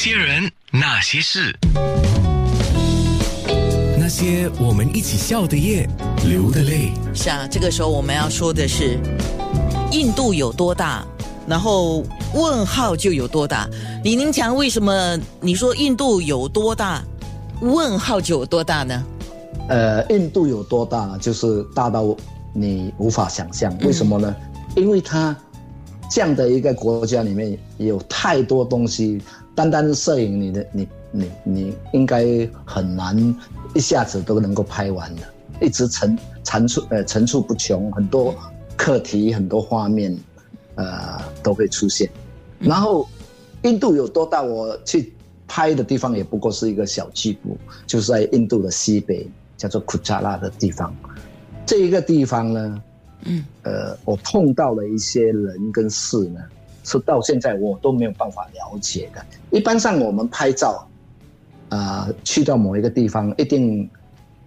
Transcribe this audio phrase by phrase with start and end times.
[0.00, 1.52] 些人，那些事，
[3.98, 5.88] 那些我们一起笑的夜，
[6.24, 6.92] 流的泪。
[7.12, 8.96] 是啊，这个时候我们要说的是，
[9.90, 11.04] 印度有多大，
[11.48, 13.68] 然后问号就有多大。
[14.04, 17.02] 李宁强，为什么你说印度有多大，
[17.60, 19.02] 问号就有多大呢？
[19.68, 22.16] 呃，印度有多大，就是大到
[22.52, 23.76] 你无法想象。
[23.78, 24.32] 为什么呢？
[24.76, 25.36] 因为它
[26.10, 29.20] 这样的一个国家里面有太多东西，
[29.54, 33.16] 单单是摄影，你的你你你应该很难
[33.74, 35.22] 一下子都能够拍完的，
[35.60, 38.34] 一直层层出呃层出不穷，很多
[38.76, 40.16] 课题很多画面，
[40.76, 42.08] 呃都会出现。
[42.58, 43.06] 然后
[43.62, 44.42] 印度有多大？
[44.42, 45.12] 我去
[45.46, 49.28] 拍的地方也不过是一个小区部，就是在印度的西北。
[49.58, 50.94] 叫做库扎拉的地方，
[51.66, 52.80] 这一个地方呢，
[53.24, 56.40] 嗯，呃，我碰到了一些人跟事呢，
[56.84, 59.24] 是到现在我都没有办法了解的。
[59.50, 60.88] 一般上我们拍照，
[61.68, 63.88] 啊，去到某一个地方，一定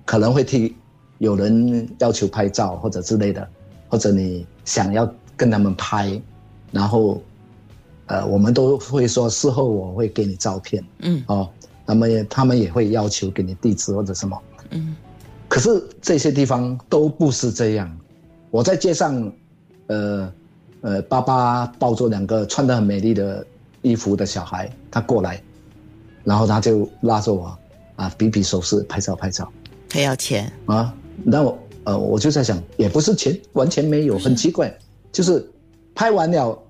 [0.06, 0.76] 可能会替
[1.20, 3.48] 有人要求拍照或者之类的，
[3.90, 6.20] 或者你想要跟他们拍，
[6.72, 7.22] 然后，
[8.08, 11.50] 呃，我们都会说事后我会给你照片，嗯，哦，
[11.86, 14.42] 那么他们也会要求给你地址或者什么。
[14.70, 14.96] 嗯，
[15.48, 17.98] 可是这些地方都不是这样。
[18.52, 19.32] 我在街上，
[19.88, 20.34] 呃，
[20.82, 23.46] 呃，爸爸抱着两个穿的很美丽的
[23.82, 25.42] 衣服的小孩，他过来，
[26.24, 27.58] 然后他就拉着我，
[27.96, 29.52] 啊，比比手势，拍照拍照。
[29.90, 30.94] 他要钱啊？
[31.24, 34.72] 那我，呃，我就在想，也不是钱，完全没有，很奇怪，
[35.12, 35.50] 就是
[35.96, 36.64] 拍完了，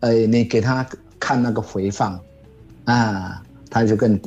[0.00, 0.86] 呃，你给他
[1.18, 2.20] 看那个回放，
[2.84, 4.20] 啊，他就跟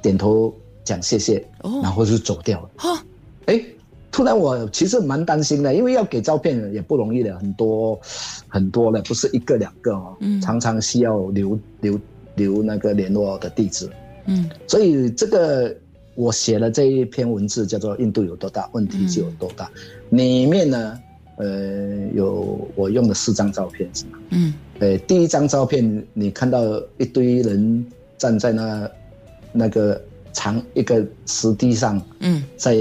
[0.00, 0.54] 点头。
[0.84, 1.46] 讲谢谢，
[1.80, 2.70] 然后就走掉了。
[2.78, 3.04] 哈，
[3.46, 3.64] 哎，
[4.12, 7.98] 突然我其实蛮担心的，因为要给照片也不容易的，很多
[8.46, 11.98] 很多的，不是一个两个哦，常常需要留留
[12.34, 13.88] 留那个联络的地址。
[14.26, 15.74] 嗯，所以这个
[16.14, 19.70] 我写了这一篇文字，叫做“印度有多大，问题就有多大”。
[20.10, 21.00] 里面呢，
[21.38, 24.18] 呃，有我用了四张照片是吗？
[24.28, 26.60] 嗯，呃，第一张照片你看到
[26.98, 27.86] 一堆人
[28.18, 28.90] 站在那
[29.52, 29.98] 那个。
[30.32, 32.76] 长一个石地上，嗯，在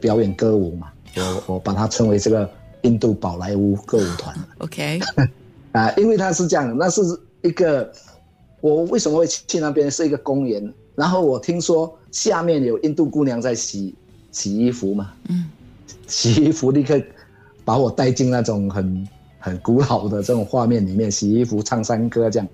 [0.00, 2.48] 表演歌舞嘛，我我把它称为这个
[2.82, 4.34] 印度宝莱坞歌舞团。
[4.58, 5.00] OK，
[5.72, 7.00] 啊，因为它是这样，那是
[7.42, 7.92] 一个
[8.60, 13.94] 我为什么会去那边是一个公园，然后我听说下面有印度姑娘在洗
[14.32, 15.46] 洗衣服嘛，嗯，
[16.06, 17.00] 洗衣服立刻
[17.64, 19.08] 把我带进那种很
[19.38, 22.48] 很古老的这种画面里面，洗衣服唱山歌这样，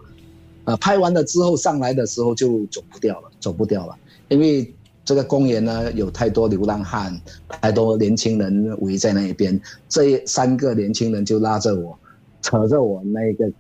[0.65, 3.97] 啊，拍完了之后上来的时候就走不掉了，走不掉了。
[4.29, 4.73] 因为
[5.05, 9.61] 这个公园呢，有太多流浪汉，太多年轻人围在那一边。
[9.89, 11.99] 这三个年轻人就拉着我，
[12.41, 13.51] 扯着我那个，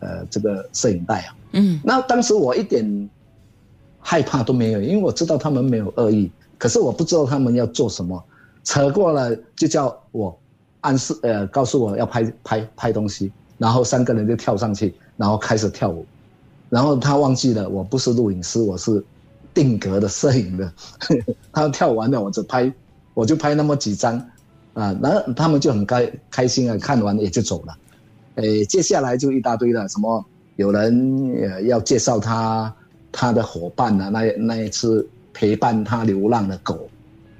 [0.00, 1.36] 呃，这个摄影带啊。
[1.52, 1.78] 嗯。
[1.84, 3.10] 那当时我一点
[4.00, 6.30] 害怕都没有，因为我知道他们没有恶意。
[6.56, 8.24] 可是我不知道他们要做什么，
[8.64, 10.36] 扯过了就叫我
[10.80, 13.30] 暗示，呃，告诉我要拍拍拍东西。
[13.58, 16.04] 然后三个人就跳上去，然后开始跳舞。
[16.68, 19.04] 然后他忘记了，我不是录影师，我是。
[19.54, 20.70] 定格的摄影的，
[21.50, 22.70] 他跳完了，我就拍，
[23.14, 24.18] 我就拍那么几张，
[24.74, 27.74] 啊，然后他们就很开开心啊，看完也就走了，
[28.34, 30.22] 诶，接下来就一大堆了，什么
[30.56, 32.70] 有人要介绍他
[33.10, 36.86] 他的伙伴啊，那那一次陪伴他流浪的狗，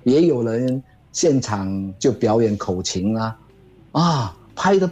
[0.05, 0.83] 也有人
[1.13, 3.39] 现场就表演口琴啊，
[3.93, 4.91] 啊，拍的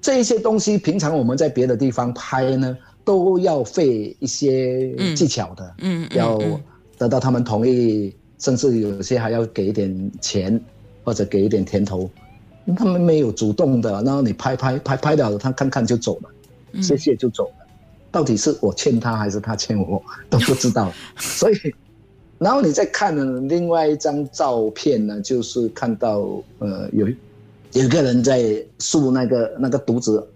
[0.00, 2.76] 这些东西，平常我们在别的地方拍呢。
[3.04, 6.40] 都要费一些技巧的，嗯，要
[6.96, 10.58] 得到他们同意，甚至有些还要给一点钱
[11.04, 12.08] 或者给一点甜头。
[12.76, 17.66] 他们没有主动的，然后你拍拍拍拍了，他看看就走了，谢谢就走了。
[18.10, 20.90] 到底是我欠他还是他欠我都不知道。
[21.18, 21.56] 所以，
[22.38, 23.14] 然后你再看
[23.48, 26.20] 另外一张照片呢，就是看到
[26.58, 27.06] 呃有
[27.72, 30.26] 有个人在竖那个那个独子。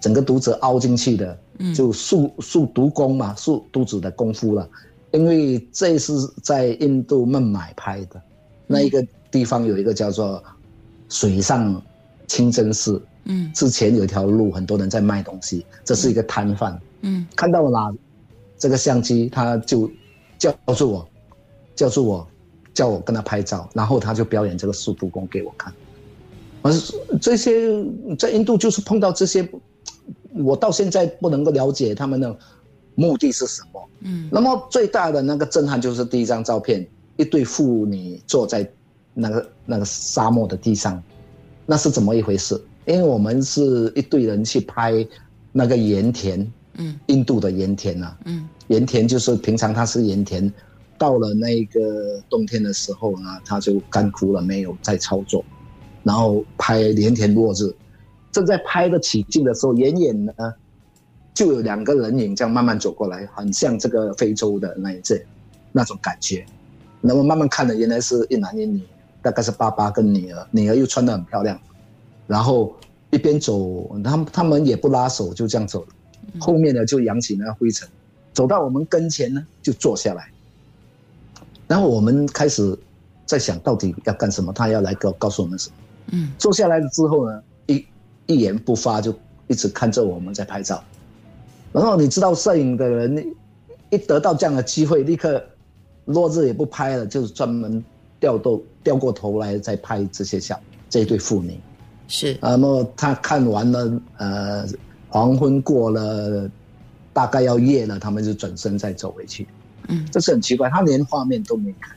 [0.00, 1.36] 整个肚子凹进去的，
[1.74, 4.68] 就速速读功嘛，速读子的功夫了。
[5.10, 6.12] 因为这是
[6.42, 8.20] 在印度孟买拍的，
[8.66, 10.42] 那一个地方有一个叫做
[11.08, 11.82] 水上
[12.26, 13.00] 清真寺。
[13.24, 16.78] 嗯，之前有一条路，很多人在卖东西，这是一个摊贩。
[17.00, 17.94] 嗯，看到了
[18.58, 19.90] 这个相机，他就
[20.38, 21.08] 叫住我，
[21.74, 22.28] 叫住我，
[22.74, 25.72] 叫我跟他拍照，然后他就表演这个速度功给我看。
[26.60, 26.72] 而
[27.20, 27.82] 这些
[28.18, 29.48] 在印度就是碰到这些。
[30.44, 32.36] 我到现在不能够了解他们的
[32.94, 33.88] 目的是什么。
[34.00, 36.86] 嗯，那么最大的那个震撼就是第一张照片，
[37.16, 38.68] 一对妇女坐在
[39.14, 41.02] 那个那个沙漠的地上，
[41.66, 42.60] 那是怎么一回事？
[42.86, 45.06] 因为我们是一队人去拍
[45.52, 46.98] 那个盐田，嗯。
[47.06, 48.48] 印度的盐田啊，嗯。
[48.68, 50.52] 盐田就是平常它是盐田，
[50.96, 55.44] 到了那个冬天的时候呢，它就干枯了，没有再操作，
[56.02, 57.74] 然后拍盐田落日，
[58.30, 60.32] 正在拍的起劲的时候，远远呢
[61.34, 65.20] 就有两个人影这样慢慢走过来，很像这个非洲的那一阵
[65.72, 66.44] 那种感觉。
[67.00, 68.82] 那么慢慢看的，原来是一男一女，
[69.22, 71.58] 大概是爸爸跟女儿，女儿又穿得很漂亮，
[72.26, 72.74] 然后
[73.10, 75.88] 一边走，他们他们也不拉手，就这样走了，
[76.40, 77.88] 后面呢就扬起那灰尘，
[78.32, 80.28] 走到我们跟前呢就坐下来，
[81.68, 82.76] 然后我们开始
[83.24, 85.76] 在想到底要干什么，他要来告告诉我们什么。
[86.10, 87.42] 嗯坐下来了之后呢，
[88.28, 89.12] 一一言不发就
[89.48, 90.84] 一直看着我们在拍照。
[91.72, 93.34] 然后你知道，摄影的人
[93.90, 95.42] 一得到这样的机会，立刻
[96.04, 97.82] 落日也不拍了，就是专门
[98.20, 100.58] 掉头掉过头来再拍这些像
[100.88, 101.58] 这一对父女。
[102.06, 104.66] 是那么他看完了，呃，
[105.08, 106.50] 黄昏过了，
[107.12, 109.46] 大概要夜了，他们就转身再走回去。
[109.88, 111.94] 嗯，这是很奇怪，他连画面都没看。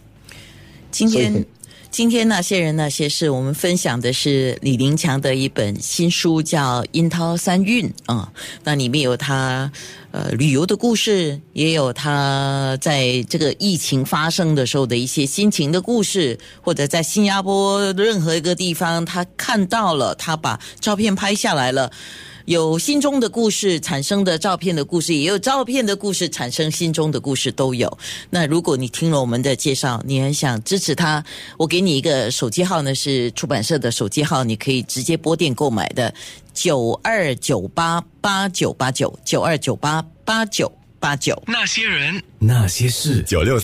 [0.92, 1.46] 今天
[1.92, 8.32] 今天那些人那些事，我们分享的是李林强的一本新书，叫《樱桃三韵》啊、
[8.64, 9.70] 那里面有他
[10.12, 21.92] 呃旅游的故事，也有他在这个疫情发生的时候的一些心情的故事，或者在新加坡任何一个地方，他看到了，他把照片拍下来了。
[22.52, 27.98] 有心中的故事产生的照片的故事，也有照片的故事产生心中的故事，都有。
[28.30, 31.24] 那如果你听了我们的介绍，你很想支持他，
[31.58, 36.14] 我给你一个手机号呢，是出版社的手机号，你可以直接拨电购买的，
[36.54, 40.70] 九二九八八九八九九二九八八九
[41.00, 41.42] 八九。
[41.48, 43.58] 那些人，那些事，九六